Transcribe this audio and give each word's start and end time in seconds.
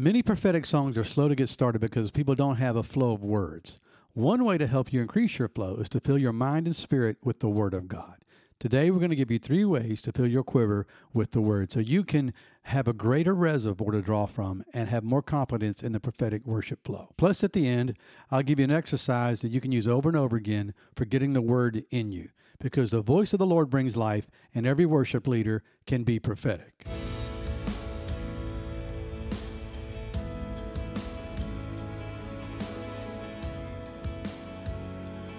Many 0.00 0.22
prophetic 0.22 0.64
songs 0.64 0.96
are 0.96 1.04
slow 1.04 1.28
to 1.28 1.34
get 1.34 1.50
started 1.50 1.80
because 1.80 2.10
people 2.10 2.34
don't 2.34 2.56
have 2.56 2.74
a 2.74 2.82
flow 2.82 3.12
of 3.12 3.22
words. 3.22 3.76
One 4.14 4.46
way 4.46 4.56
to 4.56 4.66
help 4.66 4.94
you 4.94 5.02
increase 5.02 5.38
your 5.38 5.48
flow 5.48 5.76
is 5.76 5.90
to 5.90 6.00
fill 6.00 6.16
your 6.16 6.32
mind 6.32 6.66
and 6.66 6.74
spirit 6.74 7.18
with 7.22 7.40
the 7.40 7.50
Word 7.50 7.74
of 7.74 7.86
God. 7.86 8.14
Today, 8.58 8.90
we're 8.90 8.98
going 8.98 9.10
to 9.10 9.16
give 9.16 9.30
you 9.30 9.38
three 9.38 9.66
ways 9.66 10.00
to 10.00 10.12
fill 10.12 10.26
your 10.26 10.42
quiver 10.42 10.86
with 11.12 11.32
the 11.32 11.42
Word 11.42 11.70
so 11.70 11.80
you 11.80 12.02
can 12.02 12.32
have 12.62 12.88
a 12.88 12.94
greater 12.94 13.34
reservoir 13.34 13.90
to 13.90 14.00
draw 14.00 14.24
from 14.24 14.64
and 14.72 14.88
have 14.88 15.04
more 15.04 15.20
confidence 15.20 15.82
in 15.82 15.92
the 15.92 16.00
prophetic 16.00 16.46
worship 16.46 16.82
flow. 16.82 17.10
Plus, 17.18 17.44
at 17.44 17.52
the 17.52 17.68
end, 17.68 17.94
I'll 18.30 18.42
give 18.42 18.58
you 18.58 18.64
an 18.64 18.70
exercise 18.70 19.42
that 19.42 19.52
you 19.52 19.60
can 19.60 19.70
use 19.70 19.86
over 19.86 20.08
and 20.08 20.16
over 20.16 20.34
again 20.34 20.72
for 20.96 21.04
getting 21.04 21.34
the 21.34 21.42
Word 21.42 21.84
in 21.90 22.10
you 22.10 22.30
because 22.58 22.90
the 22.90 23.02
voice 23.02 23.34
of 23.34 23.38
the 23.38 23.44
Lord 23.44 23.68
brings 23.68 23.98
life, 23.98 24.28
and 24.54 24.66
every 24.66 24.86
worship 24.86 25.28
leader 25.28 25.62
can 25.84 26.04
be 26.04 26.18
prophetic. 26.18 26.86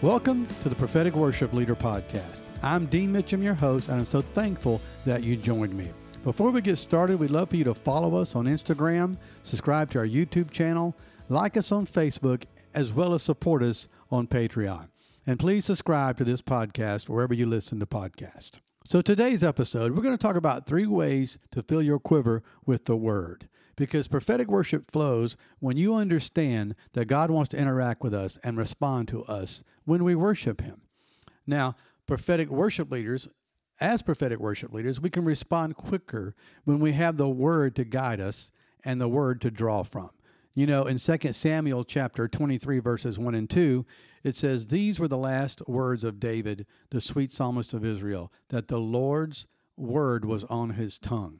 Welcome 0.02 0.48
to 0.64 0.70
the 0.70 0.73
Prophetic 0.73 1.14
Worship 1.14 1.54
Leader 1.54 1.76
Podcast. 1.76 2.40
I'm 2.64 2.88
Dean 2.88 3.14
Mitchum, 3.14 3.44
your 3.44 3.54
host, 3.54 3.88
and 3.88 4.00
I'm 4.00 4.08
so 4.08 4.24
thankful 4.24 4.82
that 5.05 5.24
you 5.24 5.38
joined 5.38 5.76
me. 5.76 5.91
Before 6.24 6.50
we 6.50 6.60
get 6.60 6.77
started, 6.77 7.20
we'd 7.20 7.30
love 7.30 7.52
for 7.52 7.55
you 7.58 7.64
to 7.66 7.76
follow 7.76 8.16
us 8.16 8.36
on 8.36 8.46
Instagram, 8.46 9.16
subscribe 9.44 9.91
to 9.91 10.00
our 10.00 10.08
YouTube 10.08 10.50
channel, 10.50 10.96
like 11.30 11.55
us 11.55 11.72
on 11.72 11.86
Facebook, 11.86 12.46
as 12.74 12.91
well 12.91 13.14
as 13.14 13.22
support 13.22 13.62
us 13.62 13.88
on 14.10 14.26
Patreon. 14.26 14.88
And 15.27 15.38
please 15.38 15.66
subscribe 15.66 16.18
to 16.18 16.24
this 16.24 16.41
podcast 16.41 17.08
wherever 17.08 17.36
you 17.36 17.46
listen 17.46 17.80
to 17.80 17.86
podcasts. 17.86 18.54
So, 18.90 19.04
today's 19.04 19.44
episode, 19.44 19.96
we're 19.96 20.02
going 20.02 20.18
to 20.18 20.22
talk 20.22 20.36
about 20.36 20.66
three 20.66 20.88
ways 20.88 21.38
to 21.52 21.62
fill 21.62 21.84
your 21.84 21.99
quiver 21.99 22.41
with 22.66 22.86
the 22.86 22.98
Word 22.98 23.48
because 23.81 24.08
prophetic 24.08 24.48
worship 24.48 24.91
flows 24.91 25.35
when 25.59 25.76
you 25.76 25.95
understand 25.95 26.76
that 26.94 27.05
God 27.05 27.31
wants 27.31 27.49
to 27.49 27.58
interact 27.58 28.04
with 28.04 28.13
us 28.13 28.38
and 28.44 28.55
respond 28.55 29.07
to 29.07 29.23
us 29.23 29.63
when 29.85 30.04
we 30.04 30.13
worship 30.13 30.62
Him. 30.62 30.82
Now, 31.48 31.76
prophetic 32.05 32.51
worship 32.51 32.91
leaders, 32.91 33.27
as 33.79 34.04
prophetic 34.04 34.40
worship 34.40 34.71
leaders, 34.71 35.01
we 35.01 35.10
can 35.10 35.26
respond 35.26 35.77
quicker 35.77 36.35
when 36.63 36.79
we 36.79 36.91
have 36.91 37.18
the 37.18 37.27
Word 37.27 37.76
to 37.76 37.84
guide 37.84 38.20
us 38.20 38.51
and 38.85 39.01
the 39.01 39.07
Word 39.07 39.41
to 39.41 39.49
draw 39.49 39.82
from. 39.82 40.12
You 40.54 40.68
know, 40.68 40.85
in 40.85 40.99
2 40.99 41.34
Samuel 41.34 41.84
chapter 41.84 42.27
23, 42.27 42.77
verses 42.77 43.18
1 43.18 43.34
and 43.34 43.49
2, 43.49 43.84
it 44.23 44.38
says, 44.38 44.68
These 44.68 44.99
were 44.99 45.07
the 45.07 45.18
last 45.18 45.68
words 45.68 46.04
of 46.04 46.20
David, 46.20 46.68
the 46.91 47.01
sweet 47.01 47.34
psalmist 47.34 47.73
of 47.73 47.84
Israel, 47.84 48.32
that 48.49 48.68
the 48.68 48.79
Lord's 48.79 49.48
word 49.76 50.23
was 50.23 50.43
on 50.43 50.71
his 50.71 50.99
tongue 50.99 51.40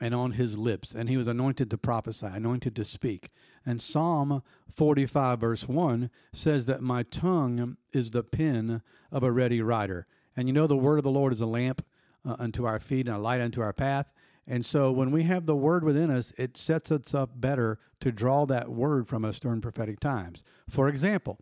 and 0.00 0.14
on 0.14 0.32
his 0.32 0.56
lips, 0.56 0.94
and 0.94 1.08
he 1.08 1.16
was 1.16 1.26
anointed 1.26 1.70
to 1.70 1.78
prophesy, 1.78 2.26
anointed 2.26 2.74
to 2.76 2.84
speak. 2.84 3.28
And 3.66 3.82
Psalm 3.82 4.42
45, 4.70 5.38
verse 5.38 5.68
1 5.68 6.10
says 6.32 6.66
that 6.66 6.80
my 6.80 7.02
tongue 7.02 7.76
is 7.92 8.10
the 8.10 8.22
pen 8.22 8.82
of 9.12 9.22
a 9.22 9.30
ready 9.30 9.60
writer. 9.60 10.06
And 10.36 10.48
you 10.48 10.54
know, 10.54 10.66
the 10.66 10.76
word 10.76 10.98
of 10.98 11.04
the 11.04 11.10
Lord 11.10 11.32
is 11.32 11.40
a 11.40 11.46
lamp 11.46 11.84
uh, 12.24 12.36
unto 12.38 12.64
our 12.64 12.80
feet 12.80 13.06
and 13.06 13.16
a 13.16 13.20
light 13.20 13.40
unto 13.40 13.60
our 13.60 13.72
path. 13.74 14.10
And 14.46 14.64
so 14.64 14.90
when 14.90 15.10
we 15.10 15.24
have 15.24 15.46
the 15.46 15.54
word 15.54 15.84
within 15.84 16.10
us, 16.10 16.32
it 16.38 16.56
sets 16.56 16.90
us 16.90 17.14
up 17.14 17.40
better 17.40 17.78
to 18.00 18.10
draw 18.10 18.46
that 18.46 18.70
word 18.70 19.06
from 19.06 19.24
us 19.24 19.38
during 19.38 19.60
prophetic 19.60 20.00
times. 20.00 20.42
For 20.68 20.88
example, 20.88 21.38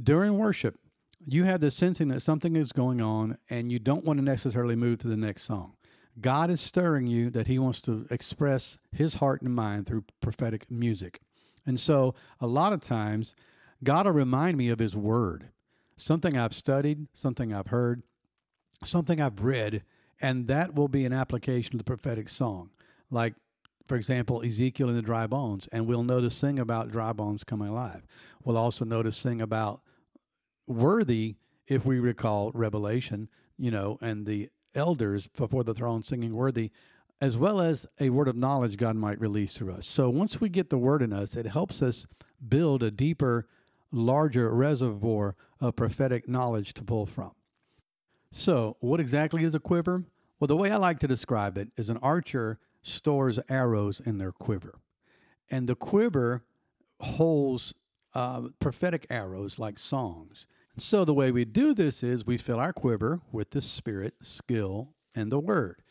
during 0.00 0.38
worship, 0.38 0.78
you 1.26 1.44
have 1.44 1.60
the 1.60 1.70
sensing 1.70 2.08
that 2.08 2.20
something 2.20 2.54
is 2.54 2.72
going 2.72 3.00
on 3.00 3.38
and 3.48 3.72
you 3.72 3.78
don't 3.78 4.04
want 4.04 4.18
to 4.18 4.24
necessarily 4.24 4.76
move 4.76 4.98
to 4.98 5.08
the 5.08 5.16
next 5.16 5.44
song. 5.44 5.72
God 6.20 6.50
is 6.50 6.60
stirring 6.60 7.06
you 7.06 7.30
that 7.30 7.46
He 7.46 7.58
wants 7.58 7.80
to 7.82 8.06
express 8.10 8.78
His 8.92 9.16
heart 9.16 9.42
and 9.42 9.54
mind 9.54 9.86
through 9.86 10.04
prophetic 10.20 10.70
music. 10.70 11.20
And 11.66 11.80
so, 11.80 12.14
a 12.40 12.46
lot 12.46 12.72
of 12.72 12.82
times, 12.82 13.34
God 13.82 14.06
will 14.06 14.12
remind 14.12 14.56
me 14.56 14.68
of 14.68 14.78
His 14.78 14.96
Word, 14.96 15.48
something 15.96 16.36
I've 16.36 16.54
studied, 16.54 17.06
something 17.12 17.52
I've 17.52 17.68
heard, 17.68 18.02
something 18.84 19.20
I've 19.20 19.42
read, 19.42 19.82
and 20.20 20.46
that 20.48 20.74
will 20.74 20.88
be 20.88 21.04
an 21.04 21.12
application 21.12 21.74
of 21.74 21.78
the 21.78 21.84
prophetic 21.84 22.28
song. 22.28 22.70
Like, 23.10 23.34
for 23.86 23.96
example, 23.96 24.42
Ezekiel 24.42 24.88
and 24.88 24.96
the 24.96 25.02
dry 25.02 25.26
bones, 25.26 25.68
and 25.72 25.86
we'll 25.86 26.04
know 26.04 26.20
to 26.20 26.30
sing 26.30 26.58
about 26.58 26.90
dry 26.90 27.12
bones 27.12 27.44
coming 27.44 27.68
alive. 27.68 28.06
We'll 28.42 28.56
also 28.56 28.84
to 29.02 29.12
sing 29.12 29.40
about 29.40 29.82
worthy, 30.66 31.36
if 31.66 31.84
we 31.84 31.98
recall 31.98 32.50
Revelation, 32.52 33.28
you 33.58 33.70
know, 33.70 33.98
and 34.00 34.26
the 34.26 34.50
elders 34.74 35.26
before 35.26 35.64
the 35.64 35.74
throne 35.74 36.02
singing 36.02 36.34
worthy, 36.34 36.70
as 37.20 37.38
well 37.38 37.60
as 37.60 37.86
a 38.00 38.10
word 38.10 38.28
of 38.28 38.36
knowledge 38.36 38.76
God 38.76 38.96
might 38.96 39.20
release 39.20 39.56
through 39.56 39.72
us. 39.72 39.86
So 39.86 40.10
once 40.10 40.40
we 40.40 40.48
get 40.48 40.70
the 40.70 40.78
word 40.78 41.02
in 41.02 41.12
us, 41.12 41.36
it 41.36 41.46
helps 41.46 41.80
us 41.82 42.06
build 42.46 42.82
a 42.82 42.90
deeper, 42.90 43.46
larger 43.90 44.50
reservoir 44.50 45.36
of 45.60 45.76
prophetic 45.76 46.28
knowledge 46.28 46.74
to 46.74 46.84
pull 46.84 47.06
from. 47.06 47.32
So, 48.32 48.76
what 48.80 48.98
exactly 48.98 49.44
is 49.44 49.54
a 49.54 49.60
quiver? 49.60 50.02
Well, 50.40 50.48
the 50.48 50.56
way 50.56 50.70
I 50.72 50.76
like 50.76 50.98
to 51.00 51.08
describe 51.08 51.56
it 51.56 51.68
is 51.76 51.88
an 51.88 51.98
archer 51.98 52.58
stores 52.82 53.38
arrows 53.48 54.00
in 54.04 54.18
their 54.18 54.32
quiver, 54.32 54.80
and 55.50 55.68
the 55.68 55.76
quiver 55.76 56.42
holds 57.00 57.74
uh, 58.12 58.48
prophetic 58.58 59.06
arrows 59.08 59.58
like 59.58 59.78
songs. 59.78 60.48
And 60.74 60.82
so 60.82 61.04
the 61.04 61.14
way 61.14 61.30
we 61.30 61.44
do 61.44 61.72
this 61.72 62.02
is 62.02 62.26
we 62.26 62.36
fill 62.36 62.58
our 62.58 62.72
quiver 62.72 63.20
with 63.30 63.50
the 63.50 63.60
Spirit, 63.60 64.14
skill, 64.22 64.94
and 65.14 65.30
the 65.30 65.38
Word. 65.38 65.82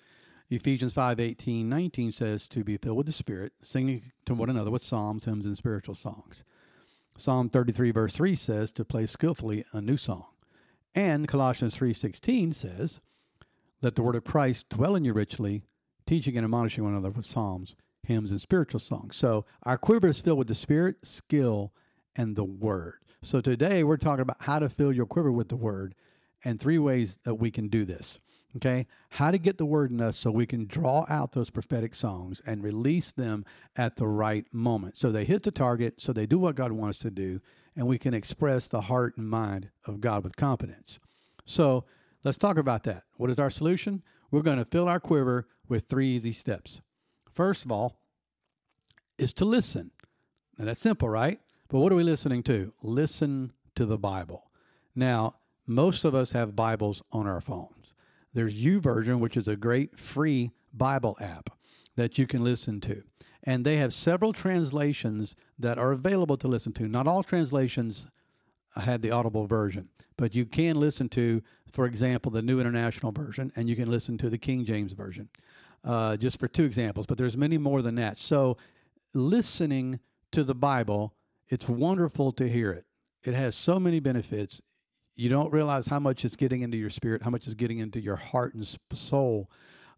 Ephesians 0.49 0.94
5 0.94 1.19
18, 1.19 1.67
19 1.67 2.11
says 2.11 2.47
to 2.49 2.63
be 2.63 2.77
filled 2.77 2.97
with 2.97 3.05
the 3.05 3.13
Spirit, 3.13 3.53
singing 3.61 4.11
to 4.25 4.33
one 4.33 4.49
another 4.49 4.71
with 4.71 4.83
psalms, 4.83 5.25
hymns, 5.25 5.45
and 5.45 5.57
spiritual 5.57 5.95
songs. 5.95 6.44
Psalm 7.17 7.49
33, 7.49 7.91
verse 7.91 8.13
3 8.13 8.35
says 8.35 8.71
to 8.71 8.83
play 8.83 9.05
skillfully 9.05 9.66
a 9.71 9.81
new 9.81 9.97
song. 9.97 10.25
And 10.95 11.27
Colossians 11.27 11.75
3:16 11.75 12.53
says, 12.53 13.00
"Let 13.81 13.95
the 13.95 14.03
word 14.03 14.15
of 14.15 14.23
Christ 14.23 14.69
dwell 14.69 14.95
in 14.95 15.05
you 15.05 15.13
richly, 15.13 15.63
teaching 16.05 16.38
and 16.38 16.44
admonishing 16.44 16.83
one 16.83 16.94
another 16.94 17.09
with 17.09 17.25
psalms, 17.25 17.75
hymns, 18.03 18.31
and 18.31 18.39
spiritual 18.41 18.79
songs." 18.79 19.15
So 19.15 19.45
our 19.63 19.77
quiver 19.77 20.07
is 20.07 20.21
filled 20.21 20.39
with 20.39 20.47
the 20.47 20.55
Spirit, 20.55 21.05
skill, 21.05 21.73
and 22.16 22.35
the 22.35 22.44
Word. 22.44 22.96
So 23.22 23.41
today 23.41 23.84
we're 23.84 23.97
talking 23.97 24.22
about 24.22 24.41
how 24.41 24.59
to 24.59 24.69
fill 24.69 24.91
your 24.91 25.06
quiver 25.06 25.31
with 25.31 25.50
the 25.50 25.56
Word 25.56 25.96
and 26.44 26.59
three 26.59 26.78
ways 26.78 27.18
that 27.24 27.35
we 27.35 27.51
can 27.51 27.68
do 27.68 27.85
this. 27.85 28.19
Okay, 28.56 28.85
how 29.09 29.31
to 29.31 29.40
get 29.40 29.57
the 29.57 29.66
word 29.66 29.90
in 29.90 30.00
us 30.00 30.16
so 30.16 30.29
we 30.29 30.46
can 30.46 30.68
draw 30.68 31.07
out 31.09 31.31
those 31.31 31.50
prophetic 31.50 31.96
songs 31.96 32.40
and 32.46 32.63
release 32.63 33.12
them 33.12 33.46
at 33.75 33.96
the 33.96 34.06
right 34.06 34.46
moment. 34.53 34.96
So 34.96 35.12
they 35.12 35.25
hit 35.25 35.41
the 35.41 35.50
target, 35.50 36.00
so 36.00 36.13
they 36.13 36.28
do 36.28 36.38
what 36.38 36.56
God 36.56 36.72
wants 36.72 37.00
to 37.00 37.09
do, 37.09 37.41
and 37.75 37.88
we 37.88 37.97
can 37.97 38.13
express 38.13 38.68
the 38.68 38.81
heart 38.81 39.18
and 39.18 39.28
mind 39.28 39.72
of 39.85 40.01
God 40.01 40.24
with 40.24 40.35
confidence. 40.35 41.00
So 41.45 41.85
let's 42.24 42.38
talk 42.38 42.57
about 42.57 42.84
that. 42.84 43.06
What 43.18 43.31
is 43.31 43.40
our 43.40 43.50
solution? 43.50 44.03
We're 44.30 44.44
going 44.44 44.59
to 44.59 44.66
fill 44.66 44.88
our 44.88 45.00
quiver 45.00 45.47
with 45.68 45.85
three 45.85 46.16
easy 46.16 46.31
steps. 46.31 46.80
First 47.31 47.66
of 47.66 47.72
all, 47.72 47.97
is 49.18 49.34
to 49.34 49.45
listen. 49.45 49.90
Now 50.59 50.66
that's 50.66 50.81
simple, 50.81 51.09
right? 51.09 51.40
But 51.69 51.79
what 51.79 51.91
are 51.91 51.96
we 51.96 52.03
listening 52.03 52.44
to? 52.44 52.74
Listen 52.81 53.51
to 53.75 53.85
the 53.85 53.97
Bible. 53.97 54.51
Now, 54.96 55.35
most 55.66 56.03
of 56.03 56.13
us 56.13 56.31
have 56.31 56.56
Bibles 56.56 57.01
on 57.12 57.28
our 57.28 57.41
phones. 57.41 57.94
There's 58.34 58.63
YouVersion, 58.63 59.19
which 59.19 59.38
is 59.38 59.47
a 59.47 59.56
great 59.56 59.97
free 59.97 60.51
Bible 60.74 61.18
app 61.19 61.50
that 61.96 62.18
you 62.18 62.28
can 62.28 62.44
listen 62.44 62.81
to. 62.81 63.03
And 63.44 63.66
they 63.66 63.78
have 63.78 63.94
several 63.94 64.34
translations 64.34 65.35
that 65.59 65.78
are 65.78 65.91
available 65.91 66.38
to 66.38 66.47
listen 66.47 66.74
to. 66.74 66.88
Not 66.88 67.07
all 67.07 67.24
translations 67.24 68.07
have 68.75 69.01
the 69.01 69.12
audible 69.12 69.45
version, 69.45 69.90
but 70.18 70.34
you 70.34 70.45
can 70.45 70.80
listen 70.80 71.09
to, 71.09 71.41
for 71.72 71.85
example, 71.85 72.31
the 72.31 72.41
New 72.41 72.59
International 72.59 73.12
Version, 73.12 73.51
and 73.56 73.69
you 73.69 73.75
can 73.75 73.90
listen 73.90 74.18
to 74.18 74.30
the 74.30 74.38
King 74.38 74.66
James 74.66 74.94
Version, 74.94 75.30
uh, 75.84 76.18
just 76.18 76.40
for 76.40 76.47
two 76.47 76.63
examples. 76.63 77.06
But 77.06 77.18
there's 77.18 77.38
many 77.38 77.57
more 77.57 77.81
than 77.81 77.95
that. 77.95 78.18
So, 78.18 78.57
listening 79.13 80.00
to 80.31 80.44
the 80.44 80.56
Bible 80.56 81.13
it's 81.53 81.69
wonderful 81.69 82.31
to 82.31 82.50
hear 82.50 82.71
it. 82.71 82.83
It 83.23 83.35
has 83.35 83.55
so 83.55 83.79
many 83.79 84.00
benefits. 84.00 84.59
You 85.15 85.29
don't 85.29 85.53
realize 85.53 85.85
how 85.85 86.00
much 86.00 86.25
it's 86.25 86.35
getting 86.35 86.61
into 86.61 86.77
your 86.77 86.89
spirit, 86.89 87.21
how 87.21 87.29
much 87.29 87.45
it's 87.45 87.53
getting 87.53 87.77
into 87.77 88.01
your 88.01 88.15
heart 88.15 88.55
and 88.55 88.67
soul. 88.91 89.51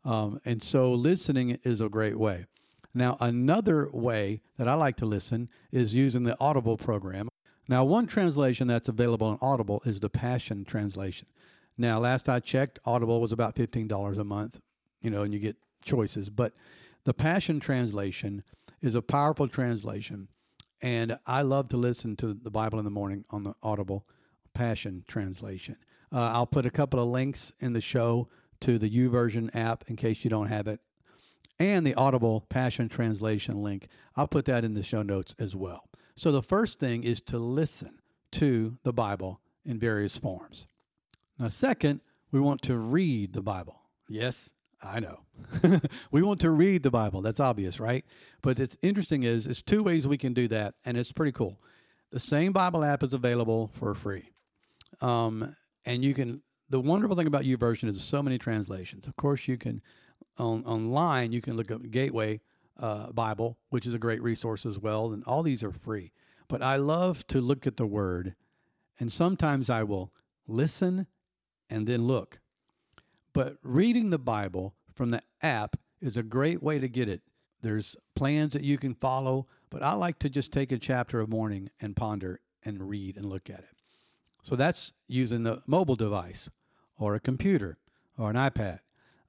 Um, 0.04 0.42
and 0.44 0.62
so 0.62 0.92
listening 0.92 1.58
is 1.64 1.80
a 1.80 1.88
great 1.88 2.20
way. 2.20 2.48
Now, 2.94 3.16
another 3.22 3.90
way 3.94 4.42
that 4.58 4.68
I 4.68 4.74
like 4.74 4.98
to 4.98 5.06
listen 5.06 5.48
is 5.72 5.94
using 5.94 6.24
the 6.24 6.38
Audible 6.42 6.76
program. 6.76 7.30
Now, 7.70 7.86
one 7.86 8.06
translation 8.06 8.68
that's 8.68 8.90
available 8.90 9.28
on 9.28 9.40
Audible 9.42 9.82
is 9.86 10.02
the 10.02 10.10
Passion 10.10 10.66
Translation. 10.66 11.30
Now, 11.78 12.00
last 12.00 12.28
I 12.28 12.42
checked, 12.42 12.80
Audible 12.86 13.22
was 13.22 13.32
about 13.32 13.56
$15 13.56 14.18
a 14.18 14.24
month, 14.26 14.60
you 15.02 15.10
know, 15.10 15.22
and 15.22 15.34
you 15.34 15.40
get 15.40 15.56
choices. 15.86 16.30
But 16.30 16.52
the 17.06 17.14
Passion 17.14 17.62
Translation 17.62 18.44
is 18.82 18.94
a 18.94 19.02
powerful 19.02 19.48
translation 19.48 20.28
and 20.82 21.18
I 21.26 21.42
love 21.42 21.70
to 21.70 21.78
listen 21.78 22.16
to 22.18 22.34
the 22.34 22.52
Bible 22.52 22.80
in 22.80 22.86
the 22.86 22.92
morning 22.92 23.26
on 23.30 23.44
the 23.44 23.56
Audible 23.64 24.06
Passion 24.54 25.04
Translation. 25.08 25.78
Uh, 26.12 26.32
I'll 26.34 26.46
put 26.48 26.66
a 26.66 26.72
couple 26.72 27.00
of 27.00 27.08
links 27.10 27.52
in 27.60 27.74
the 27.74 27.82
show 27.82 28.30
to 28.62 28.78
the 28.78 28.90
YouVersion 28.90 29.54
app 29.56 29.84
in 29.88 29.96
case 29.96 30.24
you 30.24 30.30
don't 30.30 30.48
have 30.48 30.68
it. 30.68 30.80
and 31.60 31.86
the 31.86 31.94
Audible 31.96 32.42
Passion 32.50 32.90
Translation 32.90 33.62
link. 33.64 33.88
I'll 34.16 34.28
put 34.28 34.46
that 34.46 34.66
in 34.66 34.74
the 34.74 34.84
show 34.84 35.02
notes 35.02 35.34
as 35.40 35.56
well. 35.56 35.88
So 36.18 36.32
the 36.32 36.42
first 36.44 36.80
thing 36.80 37.04
is 37.04 37.22
to 37.22 37.38
listen 37.38 38.02
to 38.34 38.78
the 38.84 38.92
Bible 38.94 39.40
in 39.66 39.80
various 39.80 40.18
forms. 40.18 40.68
Now, 41.40 41.48
second, 41.48 42.02
we 42.32 42.40
want 42.40 42.62
to 42.64 42.76
read 42.78 43.34
the 43.34 43.42
Bible. 43.42 43.82
Yes, 44.10 44.52
I 44.82 45.00
know. 45.00 45.20
we 46.12 46.22
want 46.22 46.42
to 46.42 46.52
read 46.52 46.84
the 46.84 46.92
Bible. 46.92 47.22
That's 47.22 47.40
obvious, 47.40 47.80
right? 47.80 48.06
But 48.42 48.60
it's 48.60 48.78
interesting 48.82 49.24
is 49.24 49.48
it's 49.48 49.62
two 49.62 49.84
ways 49.84 50.08
we 50.08 50.18
can 50.18 50.34
do 50.34 50.48
that, 50.50 50.76
and 50.86 50.98
it's 50.98 51.12
pretty 51.12 51.32
cool. 51.32 51.60
The 52.12 52.20
same 52.20 52.52
Bible 52.52 52.84
app 52.84 53.04
is 53.04 53.14
available 53.14 53.72
for 53.74 53.94
free. 53.94 54.32
Um, 55.02 55.56
and 55.86 56.04
you 56.04 56.14
can 56.14 56.42
the 56.70 56.80
wonderful 56.80 57.16
thing 57.16 57.28
about 57.28 57.44
YouVersion 57.44 57.90
is 57.90 58.04
so 58.04 58.24
many 58.24 58.38
translations. 58.38 59.08
Of 59.08 59.16
course, 59.16 59.48
you 59.48 59.58
can 59.58 59.82
on 60.38 60.64
online 60.66 61.32
you 61.32 61.42
can 61.42 61.56
look 61.56 61.72
up 61.72 61.90
Gateway 61.90 62.42
uh, 62.80 63.12
Bible, 63.12 63.58
which 63.70 63.86
is 63.86 63.94
a 63.94 64.00
great 64.00 64.22
resource 64.22 64.66
as 64.66 64.80
well, 64.80 65.14
and 65.14 65.24
all 65.26 65.44
these 65.44 65.64
are 65.64 65.72
free. 65.72 66.12
But 66.48 66.62
I 66.62 66.76
love 66.76 67.26
to 67.28 67.42
look 67.42 67.66
at 67.66 67.78
the 67.78 67.86
Word, 67.86 68.36
and 69.00 69.12
sometimes 69.12 69.70
I 69.70 69.84
will 69.84 70.12
listen 70.48 71.08
and 71.70 71.88
then 71.88 72.06
look. 72.06 72.40
But 73.36 73.58
reading 73.64 74.12
the 74.12 74.18
Bible 74.18 74.76
from 74.94 75.12
the 75.12 75.22
app 75.42 75.76
is 76.00 76.16
a 76.16 76.24
great 76.24 76.64
way 76.64 76.80
to 76.80 76.88
get 76.88 77.10
it. 77.10 77.22
There's 77.62 77.98
plans 78.16 78.54
that 78.54 78.64
you 78.64 78.78
can 78.78 78.96
follow, 78.96 79.48
but 79.70 79.84
I 79.84 79.92
like 79.92 80.20
to 80.20 80.30
just 80.30 80.54
take 80.54 80.72
a 80.72 80.78
chapter 80.78 81.20
a 81.20 81.28
morning 81.28 81.70
and 81.82 81.98
ponder 81.98 82.40
and 82.64 82.88
read 82.88 83.18
and 83.18 83.26
look 83.26 83.50
at 83.50 83.60
it. 83.60 83.76
So 84.42 84.56
that's 84.56 84.94
using 85.10 85.44
the 85.44 85.62
mobile 85.68 85.98
device 85.98 86.50
or 86.98 87.14
a 87.14 87.20
computer 87.20 87.78
or 88.18 88.30
an 88.30 88.38
iPad. 88.38 88.80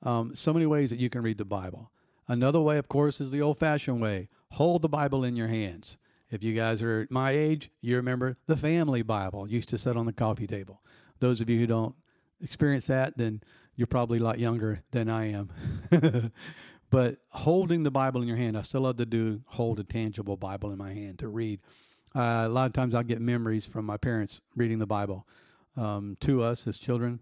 Um, 0.05 0.37
so 0.37 0.53
many 0.53 0.67
ways 0.67 0.91
that 0.91 1.01
you 1.01 1.11
can 1.11 1.23
read 1.23 1.39
the 1.39 1.45
Bible. 1.45 1.91
Another 2.29 2.61
way, 2.61 2.79
of 2.79 2.89
course, 2.89 3.21
is 3.21 3.33
the 3.33 3.43
old 3.43 3.59
fashioned 3.59 4.01
way 4.01 4.29
hold 4.53 4.83
the 4.83 4.89
Bible 4.89 5.25
in 5.25 5.35
your 5.35 5.49
hands. 5.49 5.97
If 6.31 6.45
you 6.45 6.55
guys 6.55 6.81
are 6.81 7.09
my 7.11 7.33
age, 7.33 7.71
you 7.81 7.97
remember 7.97 8.37
the 8.47 8.57
family 8.57 9.03
Bible 9.03 9.51
used 9.51 9.69
to 9.71 9.79
sit 9.79 9.97
on 9.97 10.07
the 10.07 10.13
coffee 10.13 10.47
table. 10.47 10.81
Those 11.19 11.41
of 11.41 11.51
you 11.51 11.59
who 11.59 11.67
don't 11.67 11.97
experience 12.41 12.87
that, 12.87 13.17
then 13.17 13.43
you're 13.77 13.87
probably 13.87 14.19
a 14.19 14.23
lot 14.23 14.39
younger 14.39 14.83
than 14.91 15.09
I 15.09 15.33
am. 15.33 15.51
but 16.91 17.19
holding 17.29 17.83
the 17.83 17.91
Bible 17.91 18.23
in 18.23 18.29
your 18.29 18.37
hand, 18.37 18.57
I 18.57 18.63
still 18.63 18.83
love 18.83 18.97
to 18.97 19.07
do 19.07 19.43
hold 19.47 19.79
a 19.79 19.85
tangible 19.85 20.37
Bible 20.37 20.71
in 20.71 20.79
my 20.79 20.93
hand 20.93 21.19
to 21.21 21.29
read. 21.29 21.61
Uh, 22.15 22.45
a 22.47 22.49
lot 22.49 22.67
of 22.67 22.73
times 22.73 22.95
I'll 22.95 23.03
get 23.03 23.21
memories 23.21 23.67
from 23.67 23.85
my 23.85 23.99
parents 23.99 24.41
reading 24.57 24.79
the 24.79 24.87
Bible 24.87 25.27
um, 25.77 26.17
to 26.21 26.43
us 26.43 26.67
as 26.67 26.79
children, 26.79 27.21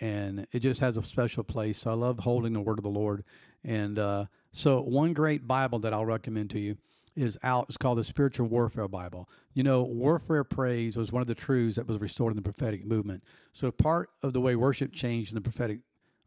and 0.00 0.46
it 0.52 0.60
just 0.60 0.80
has 0.80 0.96
a 0.96 1.02
special 1.02 1.44
place. 1.44 1.78
So 1.78 1.90
I 1.90 1.94
love 1.94 2.20
holding 2.20 2.54
the 2.54 2.60
Word 2.60 2.78
of 2.78 2.82
the 2.82 2.90
Lord. 2.90 3.24
And 3.62 3.98
uh, 3.98 4.24
so, 4.52 4.80
one 4.80 5.12
great 5.12 5.46
Bible 5.46 5.78
that 5.80 5.92
I'll 5.92 6.06
recommend 6.06 6.50
to 6.50 6.58
you 6.58 6.78
is 7.14 7.36
out. 7.42 7.66
It's 7.68 7.76
called 7.76 7.98
the 7.98 8.04
Spiritual 8.04 8.46
Warfare 8.46 8.88
Bible. 8.88 9.28
You 9.52 9.62
know, 9.62 9.82
warfare 9.82 10.44
praise 10.44 10.96
was 10.96 11.12
one 11.12 11.20
of 11.20 11.28
the 11.28 11.34
truths 11.34 11.76
that 11.76 11.86
was 11.86 12.00
restored 12.00 12.32
in 12.32 12.36
the 12.36 12.42
prophetic 12.42 12.86
movement. 12.86 13.22
So, 13.52 13.70
part 13.70 14.10
of 14.22 14.32
the 14.32 14.40
way 14.40 14.56
worship 14.56 14.92
changed 14.92 15.32
in 15.32 15.34
the 15.34 15.42
prophetic 15.42 15.80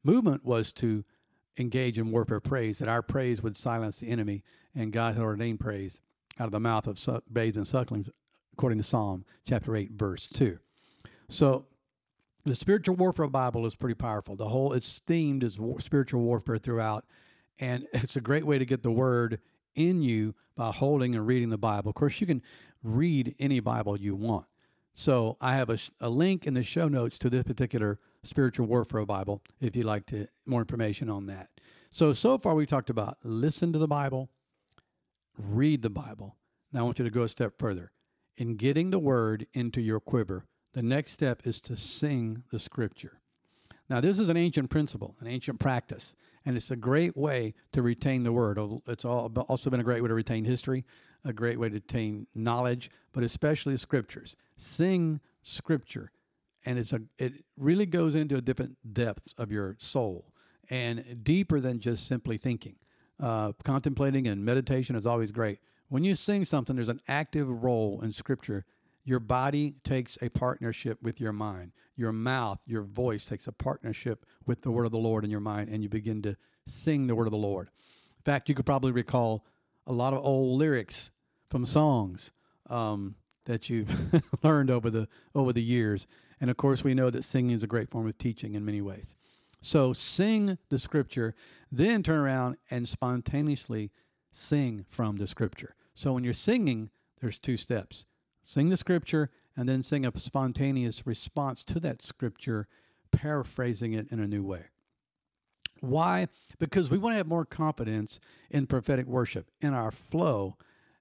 movement 0.04 0.46
was 0.46 0.72
to 0.74 1.04
engage 1.58 1.98
in 1.98 2.12
warfare 2.12 2.40
praise, 2.40 2.80
that 2.80 2.88
our 2.88 3.02
praise 3.02 3.44
would 3.44 3.58
silence 3.58 4.00
the 4.00 4.10
enemy, 4.10 4.44
and 4.76 4.92
God 4.92 5.16
had 5.16 5.24
ordained 5.24 5.60
praise 5.60 6.02
out 6.40 6.46
of 6.46 6.52
the 6.52 6.60
mouth 6.60 6.88
of 6.88 6.98
su- 6.98 7.22
babes 7.32 7.58
and 7.58 7.68
sucklings, 7.68 8.10
according 8.54 8.80
to 8.80 8.84
Psalm 8.84 9.26
chapter 9.48 9.76
8, 9.76 9.92
verse 9.92 10.28
2. 10.28 10.58
So, 11.30 11.66
the 12.46 12.56
spiritual 12.56 12.96
warfare 12.96 13.28
Bible 13.28 13.66
is 13.66 13.76
pretty 13.76 13.96
powerful. 13.96 14.36
The 14.36 14.50
whole 14.50 14.74
it's 14.74 15.02
themed 15.08 15.44
as 15.44 15.60
war, 15.60 15.80
spiritual 15.80 16.22
warfare 16.22 16.58
throughout, 16.58 17.06
and 17.60 17.88
it's 17.94 18.16
a 18.16 18.22
great 18.22 18.46
way 18.46 18.58
to 18.58 18.66
get 18.66 18.84
the 18.84 18.92
word 18.92 19.40
in 19.76 20.02
you 20.02 20.36
by 20.56 20.72
holding 20.72 21.16
and 21.16 21.26
reading 21.26 21.50
the 21.50 21.58
Bible. 21.58 21.90
Of 21.90 21.96
course, 21.96 22.20
you 22.20 22.28
can 22.28 22.42
read 22.84 23.36
any 23.40 23.60
Bible 23.60 23.98
you 24.00 24.16
want. 24.16 24.46
So 24.94 25.38
I 25.42 25.56
have 25.56 25.70
a, 25.70 25.80
a 26.00 26.10
link 26.10 26.46
in 26.46 26.54
the 26.54 26.64
show 26.64 26.88
notes 26.88 27.18
to 27.20 27.30
this 27.30 27.44
particular 27.44 28.00
spiritual 28.24 28.68
warfare 28.68 29.06
Bible 29.06 29.42
if 29.62 29.76
you'd 29.76 29.86
like 29.86 30.06
to 30.08 30.28
more 30.46 30.62
information 30.62 31.10
on 31.10 31.26
that. 31.28 31.50
So 31.92 32.14
so 32.14 32.38
far 32.38 32.56
we 32.56 32.66
talked 32.66 32.90
about 32.90 33.18
listen 33.24 33.74
to 33.74 33.80
the 33.80 33.88
Bible, 33.88 34.30
read 35.38 35.82
the 35.82 35.90
Bible. 35.90 36.36
Now 36.72 36.82
I 36.82 36.84
want 36.84 37.00
you 37.00 37.06
to 37.06 37.12
go 37.12 37.24
a 37.24 37.30
step 37.30 37.54
further. 37.60 37.92
In 38.38 38.56
getting 38.56 38.90
the 38.90 39.00
word 39.00 39.46
into 39.54 39.80
your 39.80 40.00
quiver, 40.00 40.46
the 40.74 40.82
next 40.82 41.12
step 41.12 41.46
is 41.46 41.62
to 41.62 41.78
sing 41.78 42.44
the 42.50 42.58
scripture. 42.58 43.20
Now, 43.90 44.00
this 44.02 44.18
is 44.18 44.30
an 44.30 44.38
ancient 44.38 44.70
principle, 44.70 45.16
an 45.20 45.28
ancient 45.28 45.60
practice, 45.60 46.16
and 46.46 46.56
it's 46.56 46.72
a 46.72 46.76
great 46.76 47.16
way 47.18 47.54
to 47.74 47.82
retain 47.82 48.24
the 48.24 48.32
word. 48.32 48.58
It's 48.88 49.06
also 49.06 49.70
been 49.70 49.82
a 49.82 49.84
great 49.84 50.02
way 50.02 50.08
to 50.08 50.14
retain 50.14 50.46
history, 50.46 50.86
a 51.26 51.34
great 51.34 51.60
way 51.60 51.68
to 51.68 51.76
retain 51.76 52.26
knowledge, 52.34 52.90
but 53.12 53.24
especially 53.24 53.76
scriptures. 53.78 54.36
Sing 54.58 55.20
scripture, 55.42 56.12
and 56.66 56.80
it's 56.80 56.94
a 56.94 57.02
it 57.18 57.34
really 57.58 57.86
goes 57.86 58.16
into 58.16 58.36
a 58.36 58.42
different 58.42 58.78
depth 58.94 59.34
of 59.38 59.52
your 59.52 59.76
soul 59.80 60.34
and 60.70 61.24
deeper 61.24 61.60
than 61.60 61.80
just 61.80 62.08
simply 62.08 62.38
thinking. 62.38 62.76
Uh, 63.20 63.52
contemplating 63.64 64.28
and 64.28 64.44
meditation 64.44 64.96
is 64.96 65.06
always 65.06 65.32
great. 65.32 65.60
When 65.90 66.04
you 66.04 66.16
sing 66.16 66.46
something, 66.46 66.76
there's 66.76 66.90
an 66.90 67.02
active 67.08 67.48
role 67.48 68.02
in 68.02 68.12
scripture 68.12 68.66
your 69.06 69.20
body 69.20 69.76
takes 69.84 70.18
a 70.22 70.30
partnership 70.30 71.02
with 71.02 71.20
your 71.20 71.34
mind. 71.34 71.74
Your 71.96 72.12
mouth, 72.12 72.60
your 72.66 72.84
voice 72.84 73.26
takes 73.26 73.48
a 73.48 73.52
partnership 73.52 74.26
with 74.46 74.62
the 74.62 74.72
word 74.72 74.86
of 74.86 74.92
the 74.92 74.98
Lord 74.98 75.26
in 75.26 75.32
your 75.32 75.42
mind, 75.42 75.70
and 75.70 75.84
you 75.84 75.90
begin 75.90 76.22
to 76.22 76.38
sing 76.68 77.08
the 77.08 77.16
word 77.16 77.28
of 77.28 77.32
the 77.32 77.38
Lord. 77.38 77.70
In 78.18 78.24
fact, 78.24 78.48
you 78.48 78.56
could 78.56 78.66
probably 78.66 78.92
recall 78.92 79.46
a 79.86 79.92
lot 79.92 80.14
of 80.14 80.24
old 80.24 80.58
lyrics 80.58 81.12
from 81.50 81.66
songs 81.66 82.32
um, 82.70 83.16
that 83.46 83.70
you've 83.70 83.92
learned 84.44 84.72
over 84.72 84.90
the 84.90 85.08
over 85.36 85.52
the 85.52 85.62
years. 85.62 86.08
And 86.44 86.52
of 86.52 86.58
course, 86.58 86.84
we 86.84 86.94
know 86.94 87.10
that 87.10 87.24
singing 87.24 87.52
is 87.52 87.64
a 87.64 87.68
great 87.68 87.90
form 87.90 88.06
of 88.06 88.18
teaching 88.18 88.54
in 88.54 88.66
many 88.66 88.82
ways. 88.82 89.16
So 89.62 89.94
sing 89.94 90.58
the 90.68 90.78
scripture, 90.78 91.36
then 91.72 92.04
turn 92.04 92.20
around 92.20 92.58
and 92.70 92.86
spontaneously 92.86 93.92
sing 94.30 94.84
from 94.90 95.16
the 95.16 95.26
scripture. 95.26 95.74
So 95.96 96.12
when 96.12 96.26
you're 96.26 96.34
singing, 96.34 96.90
there's 97.22 97.40
two 97.40 97.56
steps. 97.56 98.06
Sing 98.44 98.68
the 98.68 98.76
scripture 98.76 99.30
and 99.56 99.70
then 99.70 99.84
sing 99.84 100.06
a 100.06 100.12
spontaneous 100.20 101.08
response 101.08 101.64
to 101.64 101.80
that 101.80 102.02
scripture, 102.02 102.68
paraphrasing 103.14 103.94
it 103.94 104.12
in 104.12 104.20
a 104.20 104.28
new 104.28 104.44
way. 104.44 104.64
Why? 105.80 106.28
Because 106.60 106.92
we 106.92 106.98
want 106.98 107.14
to 107.14 107.18
have 107.20 107.28
more 107.28 107.46
confidence 107.46 108.20
in 108.50 108.68
prophetic 108.68 109.06
worship, 109.06 109.50
in 109.62 109.74
our 109.74 109.92
flow, 109.92 110.58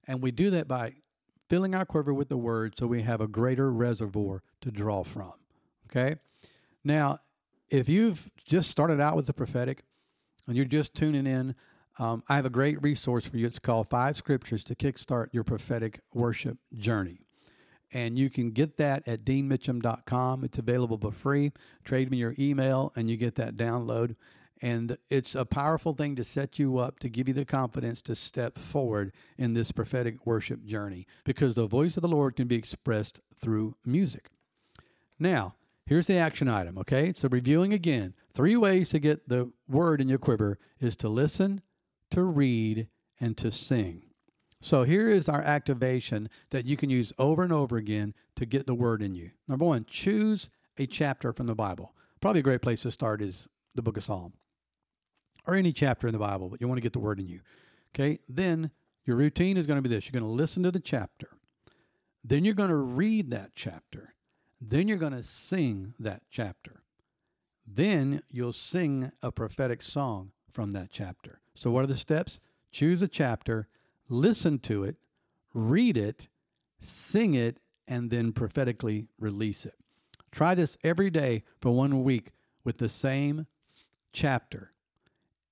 and 0.07 0.23
we 0.23 0.31
do 0.31 0.51
that 0.51 0.69
by 0.69 0.95
filling 1.53 1.75
our 1.75 1.85
quiver 1.85 2.15
with 2.15 2.31
the 2.31 2.37
word 2.39 2.75
so 2.79 2.87
we 2.87 3.03
have 3.03 3.21
a 3.21 3.29
greater 3.29 3.71
reservoir 3.71 4.43
to 4.63 4.71
draw 4.71 5.05
from. 5.05 5.35
Okay? 5.85 6.17
Now, 6.83 7.19
if 7.69 7.91
you've 7.91 8.31
just 8.47 8.71
started 8.71 9.03
out 9.03 9.17
with 9.17 9.27
the 9.27 9.35
prophetic 9.35 9.83
and 10.47 10.57
you're 10.57 10.65
just 10.65 10.95
tuning 10.95 11.27
in, 11.27 11.55
um, 11.99 12.23
I 12.27 12.37
have 12.37 12.47
a 12.47 12.51
great 12.51 12.83
resource 12.83 13.27
for 13.27 13.37
you. 13.37 13.47
It's 13.47 13.59
called 13.59 13.91
Five 13.91 14.17
Scriptures 14.17 14.65
to 14.65 14.75
Kickstart 14.75 15.27
Your 15.33 15.45
Prophetic 15.45 16.01
Worship 16.15 16.57
Journey 16.73 17.19
and 17.93 18.19
you 18.19 18.31
can 18.31 18.53
get 18.53 18.79
that 18.79 19.07
at 19.07 19.23
deanmitchum.com. 19.23 20.45
It's 20.45 20.57
available 20.57 20.97
for 20.97 21.13
free. 21.13 21.53
Trade 21.85 22.11
me 22.11 22.17
your 22.17 22.35
email, 22.39 22.91
and 22.97 23.11
you 23.11 23.19
get 23.19 23.35
that 23.35 23.59
download. 23.59 24.17
And 24.63 24.97
it's 25.11 25.35
a 25.35 25.45
powerful 25.45 25.93
thing 25.93 26.15
to 26.15 26.23
set 26.23 26.57
you 26.57 26.79
up 26.79 27.01
to 27.01 27.09
give 27.09 27.27
you 27.27 27.35
the 27.35 27.45
confidence 27.45 28.01
to 28.03 28.15
step 28.15 28.57
forward 28.57 29.13
in 29.37 29.55
this 29.55 29.73
prophetic 29.73 30.25
worship 30.25 30.65
journey 30.65 31.09
because 31.25 31.57
the 31.57 31.67
voice 31.67 31.97
of 31.97 32.03
the 32.03 32.09
Lord 32.09 32.37
can 32.37 32.47
be 32.47 32.55
expressed 32.55 33.19
through 33.37 33.75
music. 33.85 34.31
Now, 35.19 35.57
here's 35.85 36.07
the 36.07 36.17
action 36.17 36.49
item, 36.49 36.79
okay? 36.79 37.13
So, 37.13 37.29
reviewing 37.29 37.73
again, 37.73 38.15
three 38.35 38.55
ways 38.55 38.91
to 38.91 39.01
get 39.01 39.29
the 39.29 39.51
word 39.69 40.01
in 40.01 40.09
your 40.09 40.19
quiver 40.19 40.61
is 40.81 40.95
to 40.97 41.09
listen, 41.09 41.63
to 42.13 42.23
read, 42.23 42.87
and 43.21 43.37
to 43.39 43.51
sing. 43.51 44.05
So 44.61 44.85
here 44.85 45.09
is 45.09 45.29
our 45.29 45.43
activation 45.43 46.29
that 46.51 46.67
you 46.67 46.77
can 46.77 46.89
use 46.89 47.13
over 47.19 47.43
and 47.43 47.53
over 47.53 47.77
again 47.77 48.15
to 48.37 48.47
get 48.47 48.69
the 48.69 48.77
word 48.77 49.03
in 49.03 49.17
you. 49.17 49.33
Number 49.49 49.65
one, 49.65 49.87
choose 49.89 50.53
a 50.79 50.87
chapter 50.87 51.33
from 51.33 51.49
the 51.49 51.55
Bible. 51.57 51.97
Probably 52.21 52.41
a 52.41 52.45
great 52.45 52.63
place 52.63 52.83
to 52.83 52.93
start 52.93 53.21
is 53.21 53.49
the 53.75 53.83
book 53.83 53.97
of 53.97 54.05
Psalm 54.05 54.35
or 55.47 55.55
any 55.55 55.73
chapter 55.73 56.07
in 56.07 56.13
the 56.13 56.19
Bible, 56.19 56.49
but 56.49 56.61
you 56.61 56.69
want 56.69 56.79
to 56.79 56.83
get 56.83 56.93
the 56.93 56.99
word 56.99 57.21
in 57.21 57.29
you. 57.29 57.41
Okay, 57.95 58.21
then 58.29 58.71
your 59.05 59.17
routine 59.17 59.57
is 59.57 59.67
going 59.67 59.83
to 59.83 59.87
be 59.87 59.95
this 59.95 60.07
you're 60.07 60.19
going 60.19 60.31
to 60.31 60.37
listen 60.37 60.63
to 60.63 60.71
the 60.71 60.81
chapter, 60.81 61.29
then 62.25 62.45
you're 62.45 62.55
going 62.55 62.71
to 62.71 62.77
read 62.77 63.31
that 63.31 63.51
chapter, 63.55 64.15
then 64.61 64.89
you're 64.89 64.99
going 64.99 65.13
to 65.13 65.23
sing 65.23 65.95
that 65.99 66.23
chapter, 66.31 66.83
then 67.67 68.23
you'll 68.31 68.53
sing 68.53 69.13
a 69.23 69.33
prophetic 69.33 69.83
song 69.83 70.33
from 70.51 70.73
that 70.73 70.91
chapter. 70.91 71.41
So, 71.55 71.71
what 71.71 71.85
are 71.85 71.89
the 71.89 71.97
steps? 71.97 72.41
Choose 72.71 73.03
a 73.03 73.09
chapter 73.09 73.69
listen 74.13 74.59
to 74.61 74.85
it, 74.85 74.97
read 75.55 75.97
it, 75.97 76.29
sing 76.79 77.35
it, 77.35 77.59
and 77.89 78.11
then 78.11 78.33
prophetically 78.33 79.09
release 79.19 79.65
it. 79.65 79.75
Try 80.31 80.55
this 80.55 80.77
every 80.85 81.11
day 81.11 81.43
for 81.61 81.71
one 81.71 82.05
week 82.05 82.33
with 82.65 82.79
the 82.79 82.89
same 82.89 83.47
chapter 84.13 84.72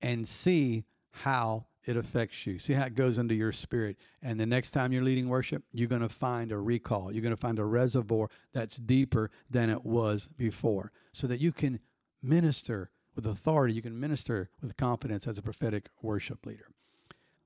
and 0.03 0.27
see 0.27 0.85
how 1.11 1.67
it 1.85 1.97
affects 1.97 2.47
you. 2.47 2.59
See 2.59 2.75
how 2.75 2.85
it 2.85 2.95
goes 2.95 3.19
into 3.19 3.35
your 3.35 3.53
spirit. 3.53 3.97
And 4.23 4.39
the 4.39 4.47
next 4.47 4.73
time 4.73 4.93
you're 4.93 5.03
leading 5.03 5.29
worship, 5.29 5.63
you're 5.73 5.89
going 5.89 6.03
to 6.03 6.09
find 6.09 6.53
a 6.53 6.59
recall. 6.59 7.13
You're 7.13 7.23
going 7.23 7.35
to 7.35 7.41
find 7.41 7.59
a 7.59 7.65
reservoir 7.65 8.29
that's 8.53 8.77
deeper 8.77 9.31
than 9.49 9.71
it 9.71 9.85
was 9.85 10.29
before 10.37 10.93
so 11.13 11.27
that 11.27 11.41
you 11.41 11.53
can 11.53 11.81
minister 12.23 12.91
with 13.15 13.27
authority. 13.27 13.75
You 13.75 13.83
can 13.83 13.99
minister 13.99 14.51
with 14.61 14.77
confidence 14.77 15.27
as 15.27 15.39
a 15.39 15.43
prophetic 15.43 15.89
worship 16.03 16.45
leader. 16.45 16.67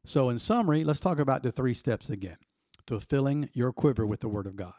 So, 0.04 0.28
in 0.28 0.38
summary, 0.38 0.84
let's 0.84 1.00
talk 1.00 1.18
about 1.18 1.42
the 1.42 1.50
three 1.50 1.72
steps 1.72 2.10
again 2.10 2.36
to 2.86 3.00
filling 3.00 3.48
your 3.54 3.72
quiver 3.72 4.04
with 4.06 4.20
the 4.20 4.28
Word 4.28 4.46
of 4.46 4.56
God. 4.56 4.74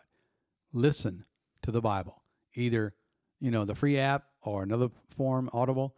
Listen 0.72 1.25
to 1.63 1.72
the 1.72 1.82
Bible, 1.82 2.22
either 2.53 2.94
you 3.39 3.50
know 3.50 3.65
the 3.65 3.74
free 3.74 3.98
app 3.98 4.25
or 4.41 4.62
another 4.62 4.89
form, 5.17 5.50
Audible. 5.51 5.96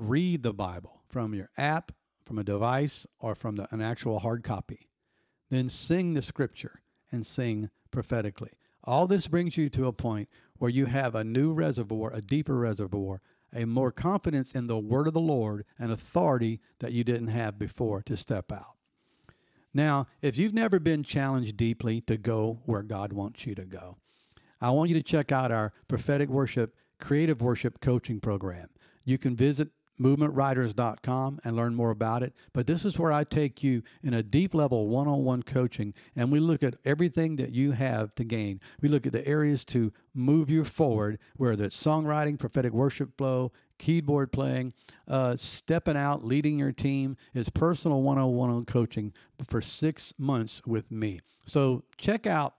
Read 0.00 0.42
the 0.42 0.54
Bible 0.54 1.02
from 1.10 1.34
your 1.34 1.50
app 1.58 1.92
from 2.24 2.38
a 2.38 2.42
device 2.42 3.06
or 3.18 3.34
from 3.34 3.56
the, 3.56 3.68
an 3.70 3.82
actual 3.82 4.20
hard 4.20 4.42
copy. 4.42 4.88
Then 5.50 5.68
sing 5.68 6.14
the 6.14 6.22
scripture 6.22 6.80
and 7.12 7.26
sing 7.26 7.68
prophetically. 7.90 8.52
All 8.82 9.06
this 9.06 9.28
brings 9.28 9.58
you 9.58 9.68
to 9.68 9.88
a 9.88 9.92
point 9.92 10.30
where 10.56 10.70
you 10.70 10.86
have 10.86 11.14
a 11.14 11.22
new 11.22 11.52
reservoir, 11.52 12.10
a 12.14 12.22
deeper 12.22 12.56
reservoir, 12.56 13.20
a 13.54 13.66
more 13.66 13.92
confidence 13.92 14.52
in 14.52 14.68
the 14.68 14.78
word 14.78 15.06
of 15.06 15.12
the 15.12 15.20
Lord 15.20 15.66
and 15.78 15.92
authority 15.92 16.60
that 16.78 16.92
you 16.92 17.04
didn't 17.04 17.28
have 17.28 17.58
before 17.58 18.00
to 18.04 18.16
step 18.16 18.50
out. 18.50 18.76
Now, 19.74 20.06
if 20.22 20.38
you've 20.38 20.54
never 20.54 20.78
been 20.78 21.04
challenged 21.04 21.58
deeply 21.58 22.00
to 22.02 22.16
go 22.16 22.60
where 22.64 22.82
God 22.82 23.12
wants 23.12 23.44
you 23.44 23.54
to 23.54 23.66
go, 23.66 23.98
I 24.62 24.70
want 24.70 24.88
you 24.88 24.96
to 24.96 25.02
check 25.02 25.30
out 25.30 25.52
our 25.52 25.74
prophetic 25.88 26.30
worship, 26.30 26.74
creative 26.98 27.42
worship 27.42 27.82
coaching 27.82 28.18
program. 28.18 28.70
You 29.04 29.18
can 29.18 29.36
visit 29.36 29.68
movementwriters.com 30.00 31.40
and 31.44 31.56
learn 31.56 31.74
more 31.74 31.90
about 31.90 32.22
it. 32.22 32.32
But 32.52 32.66
this 32.66 32.84
is 32.84 32.98
where 32.98 33.12
I 33.12 33.24
take 33.24 33.62
you 33.62 33.82
in 34.02 34.14
a 34.14 34.22
deep 34.22 34.54
level 34.54 34.88
one 34.88 35.06
on 35.06 35.24
one 35.24 35.42
coaching, 35.42 35.94
and 36.16 36.32
we 36.32 36.40
look 36.40 36.62
at 36.62 36.76
everything 36.84 37.36
that 37.36 37.52
you 37.52 37.72
have 37.72 38.14
to 38.14 38.24
gain. 38.24 38.60
We 38.80 38.88
look 38.88 39.06
at 39.06 39.12
the 39.12 39.26
areas 39.26 39.64
to 39.66 39.92
move 40.14 40.50
you 40.50 40.64
forward, 40.64 41.18
whether 41.36 41.64
it's 41.64 41.80
songwriting, 41.80 42.38
prophetic 42.38 42.72
worship 42.72 43.16
flow, 43.16 43.52
keyboard 43.78 44.32
playing, 44.32 44.72
uh, 45.06 45.36
stepping 45.36 45.96
out, 45.96 46.24
leading 46.24 46.58
your 46.58 46.72
team. 46.72 47.16
It's 47.34 47.50
personal 47.50 48.02
one 48.02 48.18
on 48.18 48.34
one 48.34 48.64
coaching 48.64 49.12
for 49.46 49.60
six 49.60 50.14
months 50.18 50.62
with 50.66 50.90
me. 50.90 51.20
So 51.46 51.84
check 51.96 52.26
out 52.26 52.54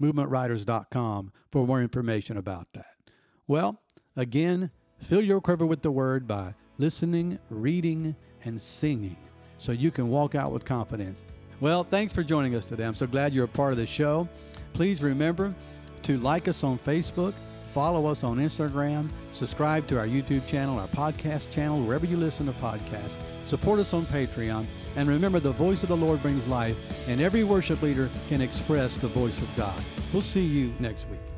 movementwriters.com 0.00 1.32
for 1.50 1.66
more 1.66 1.80
information 1.80 2.36
about 2.36 2.68
that. 2.74 2.94
Well, 3.46 3.80
again, 4.14 4.70
fill 5.00 5.22
your 5.22 5.40
quiver 5.40 5.66
with 5.66 5.82
the 5.82 5.90
word 5.90 6.26
by 6.26 6.54
listening, 6.78 7.38
reading, 7.50 8.14
and 8.44 8.60
singing 8.60 9.16
so 9.58 9.72
you 9.72 9.90
can 9.90 10.08
walk 10.08 10.34
out 10.34 10.52
with 10.52 10.64
confidence. 10.64 11.20
Well, 11.60 11.84
thanks 11.84 12.12
for 12.12 12.22
joining 12.22 12.54
us 12.54 12.64
today. 12.64 12.84
I'm 12.84 12.94
so 12.94 13.06
glad 13.06 13.32
you're 13.32 13.46
a 13.46 13.48
part 13.48 13.72
of 13.72 13.78
the 13.78 13.86
show. 13.86 14.28
Please 14.74 15.02
remember 15.02 15.54
to 16.02 16.18
like 16.18 16.48
us 16.48 16.62
on 16.62 16.78
Facebook, 16.78 17.32
follow 17.72 18.06
us 18.06 18.22
on 18.22 18.36
Instagram, 18.36 19.10
subscribe 19.32 19.86
to 19.88 19.98
our 19.98 20.06
YouTube 20.06 20.46
channel, 20.46 20.78
our 20.78 20.88
podcast 20.88 21.50
channel, 21.50 21.82
wherever 21.82 22.06
you 22.06 22.16
listen 22.16 22.46
to 22.46 22.52
podcasts. 22.52 23.22
Support 23.48 23.80
us 23.80 23.94
on 23.94 24.04
Patreon. 24.06 24.66
And 24.96 25.08
remember, 25.08 25.40
the 25.40 25.52
voice 25.52 25.82
of 25.82 25.90
the 25.90 25.96
Lord 25.96 26.22
brings 26.22 26.46
life, 26.48 27.08
and 27.08 27.20
every 27.20 27.44
worship 27.44 27.82
leader 27.82 28.08
can 28.28 28.40
express 28.40 28.96
the 28.96 29.08
voice 29.08 29.38
of 29.40 29.56
God. 29.56 29.78
We'll 30.12 30.22
see 30.22 30.44
you 30.44 30.72
next 30.80 31.08
week. 31.10 31.35